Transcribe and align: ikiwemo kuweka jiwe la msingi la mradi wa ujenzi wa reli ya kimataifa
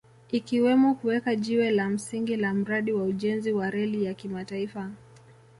ikiwemo 0.31 0.95
kuweka 0.95 1.35
jiwe 1.35 1.71
la 1.71 1.89
msingi 1.89 2.35
la 2.35 2.53
mradi 2.53 2.93
wa 2.93 3.03
ujenzi 3.03 3.51
wa 3.53 3.69
reli 3.69 4.03
ya 4.05 4.13
kimataifa 4.13 4.91